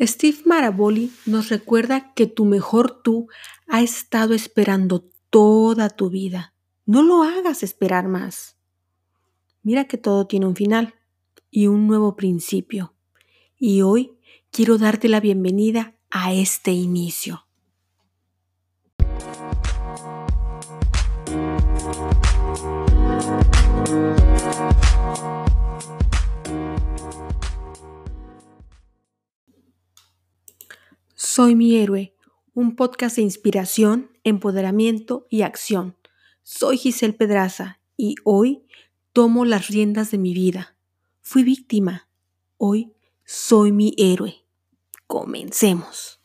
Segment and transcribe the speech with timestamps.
[0.00, 3.28] Steve Maraboli nos recuerda que tu mejor tú
[3.68, 6.54] ha estado esperando toda tu vida.
[6.86, 8.56] No lo hagas esperar más.
[9.62, 10.94] Mira que todo tiene un final
[11.50, 12.94] y un nuevo principio.
[13.58, 14.18] Y hoy
[14.50, 17.46] quiero darte la bienvenida a este inicio.
[31.40, 32.14] Soy mi héroe,
[32.52, 35.96] un podcast de inspiración, empoderamiento y acción.
[36.42, 38.66] Soy Giselle Pedraza y hoy
[39.14, 40.76] tomo las riendas de mi vida.
[41.22, 42.10] Fui víctima,
[42.58, 42.92] hoy
[43.24, 44.44] soy mi héroe.
[45.06, 46.20] Comencemos.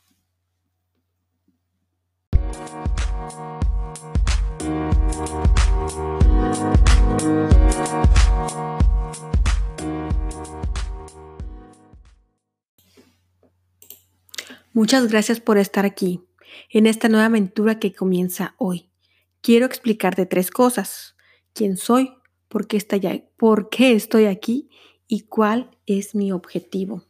[14.75, 16.27] Muchas gracias por estar aquí,
[16.69, 18.91] en esta nueva aventura que comienza hoy.
[19.39, 21.15] Quiero explicarte tres cosas.
[21.53, 22.11] ¿Quién soy?
[22.49, 24.69] ¿Por qué, estoy, ¿Por qué estoy aquí?
[25.07, 27.05] ¿Y cuál es mi objetivo?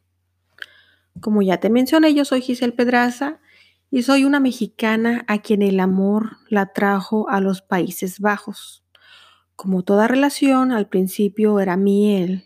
[1.20, 3.40] Como ya te mencioné, yo soy Giselle Pedraza
[3.90, 8.86] y soy una mexicana a quien el amor la trajo a los Países Bajos.
[9.56, 12.46] Como toda relación, al principio era miel,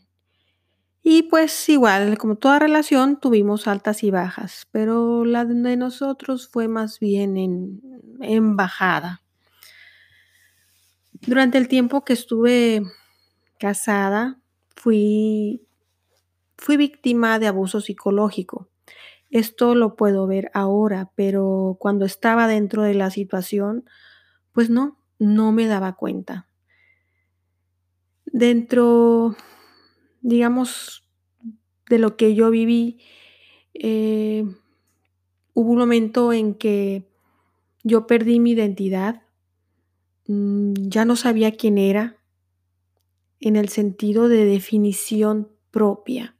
[1.01, 6.67] y pues igual, como toda relación, tuvimos altas y bajas, pero la de nosotros fue
[6.67, 7.37] más bien
[8.21, 9.23] en, bajada.
[11.13, 12.83] Durante el tiempo que estuve
[13.59, 14.39] casada,
[14.75, 15.65] fui,
[16.57, 18.69] fui víctima de abuso psicológico.
[19.29, 23.85] Esto lo puedo ver ahora, pero cuando estaba dentro de la situación,
[24.51, 26.47] pues no, no me daba cuenta.
[28.25, 29.35] Dentro
[30.21, 31.03] digamos,
[31.89, 32.99] de lo que yo viví,
[33.73, 34.45] eh,
[35.53, 37.07] hubo un momento en que
[37.83, 39.23] yo perdí mi identidad,
[40.27, 42.17] mm, ya no sabía quién era
[43.39, 46.35] en el sentido de definición propia.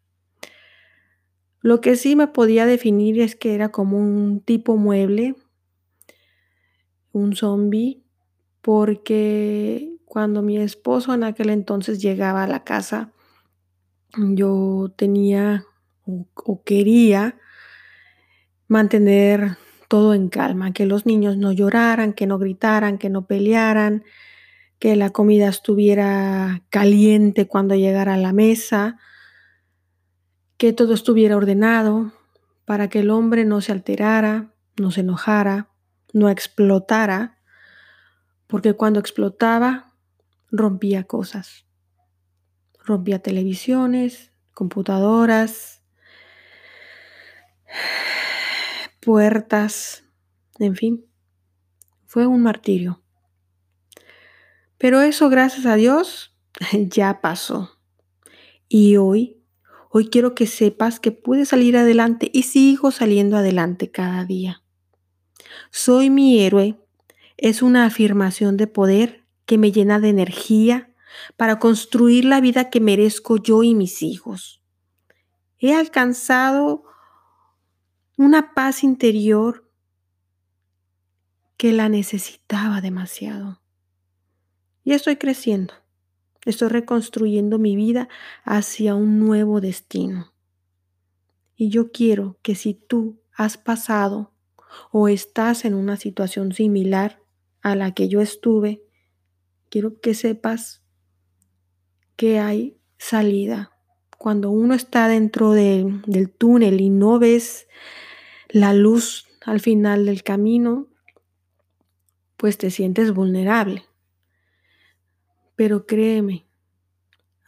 [1.61, 5.35] Lo que sí me podía definir es que era como un tipo mueble,
[7.11, 8.03] un zombie,
[8.61, 13.11] porque cuando mi esposo en aquel entonces llegaba a la casa,
[14.17, 15.65] yo tenía
[16.05, 17.37] o, quería
[18.67, 24.03] mantener todo en calma, que los niños no lloraran, que no gritaran, que no pelearan,
[24.77, 28.97] que la comida estuviera caliente cuando llegara a la mesa,
[30.57, 32.13] que todo estuviera ordenado
[32.65, 35.69] para que el hombre no se alterara, no se enojara,
[36.13, 37.39] no explotara,
[38.47, 39.93] porque cuando explotaba
[40.51, 41.68] rompía cosas
[42.89, 45.81] rompía televisiones, computadoras,
[48.99, 50.03] puertas,
[50.57, 51.05] en fin,
[52.05, 53.01] fue un martirio.
[54.77, 56.35] Pero eso, gracias a Dios,
[56.73, 57.79] ya pasó.
[58.67, 59.41] Y hoy,
[59.89, 64.63] hoy quiero que sepas que pude salir adelante y sigo saliendo adelante cada día.
[65.71, 66.77] Soy mi héroe
[67.37, 70.88] es una afirmación de poder que me llena de energía,
[71.37, 74.61] para construir la vida que merezco yo y mis hijos.
[75.57, 76.83] He alcanzado
[78.17, 79.69] una paz interior
[81.57, 83.61] que la necesitaba demasiado.
[84.83, 85.73] Y estoy creciendo.
[86.45, 88.07] Estoy reconstruyendo mi vida
[88.43, 90.33] hacia un nuevo destino.
[91.55, 94.33] Y yo quiero que si tú has pasado
[94.91, 97.21] o estás en una situación similar
[97.61, 98.81] a la que yo estuve,
[99.69, 100.81] quiero que sepas
[102.19, 103.71] que hay salida.
[104.17, 107.69] Cuando uno está dentro del túnel y no ves
[108.49, 110.89] la luz al final del camino,
[112.35, 113.85] pues te sientes vulnerable.
[115.55, 116.45] Pero créeme,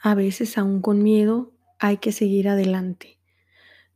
[0.01, 3.19] a veces aún con miedo hay que seguir adelante.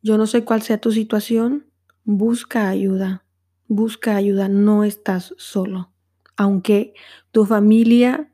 [0.02, 1.72] Yo no sé cuál sea tu situación,
[2.04, 3.24] busca ayuda,
[3.70, 5.94] busca ayuda, no estás solo.
[6.36, 6.94] Aunque
[7.32, 8.30] tu familia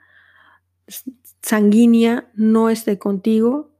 [1.41, 3.71] sanguínea no esté contigo,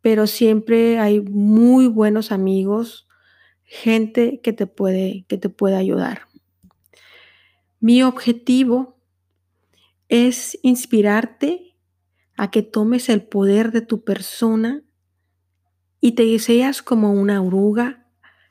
[0.00, 3.08] pero siempre hay muy buenos amigos,
[3.64, 6.22] gente que te puede, que te puede ayudar.
[7.80, 9.00] Mi objetivo
[10.08, 11.76] es inspirarte
[12.36, 14.84] a que tomes el poder de tu persona
[16.00, 18.06] y te seas como una oruga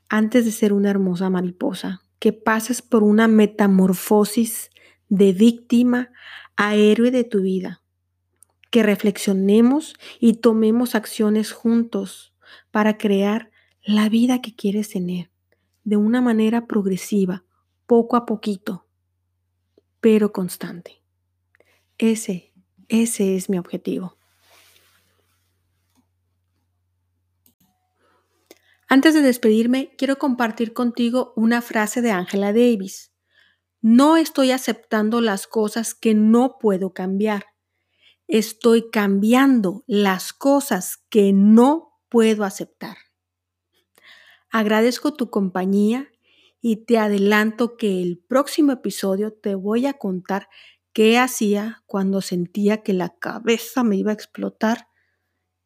[0.09, 4.71] antes de ser una hermosa mariposa, que pases por una metamorfosis
[5.07, 6.09] de víctima
[6.57, 7.84] a héroe de tu vida
[8.75, 12.35] que reflexionemos y tomemos acciones juntos
[12.71, 13.49] para crear
[13.85, 15.31] la vida que quieres tener
[15.85, 17.45] de una manera progresiva,
[17.85, 18.85] poco a poquito,
[20.01, 21.01] pero constante.
[21.97, 22.51] Ese,
[22.89, 24.17] ese es mi objetivo.
[28.89, 33.13] Antes de despedirme, quiero compartir contigo una frase de Angela Davis.
[33.79, 37.54] No estoy aceptando las cosas que no puedo cambiar.
[38.27, 42.97] Estoy cambiando las cosas que no puedo aceptar.
[44.49, 46.09] Agradezco tu compañía
[46.61, 50.49] y te adelanto que el próximo episodio te voy a contar
[50.93, 54.87] qué hacía cuando sentía que la cabeza me iba a explotar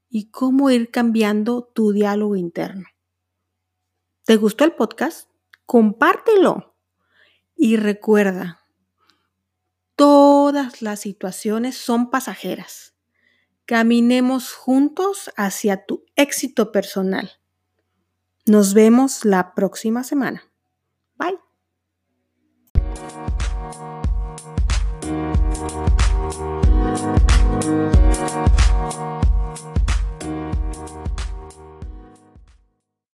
[0.10, 2.88] y cómo ir cambiando tu diálogo interno.
[4.26, 5.30] ¿Te gustó el podcast?
[5.66, 6.76] Compártelo.
[7.56, 8.59] Y recuerda,
[10.50, 12.96] todas las situaciones son pasajeras.
[13.68, 17.40] Caminemos juntos hacia tu éxito personal.
[18.48, 20.49] Nos vemos la próxima semana.